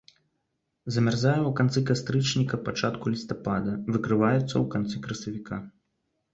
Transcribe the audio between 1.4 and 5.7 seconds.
канцы кастрычніка-пачатку лістапада, выкрываецца ў канцы красавіка.